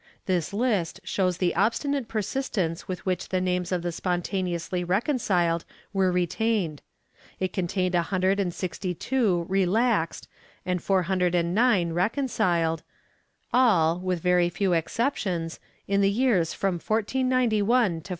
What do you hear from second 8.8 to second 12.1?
two relaxed and four hundred and nine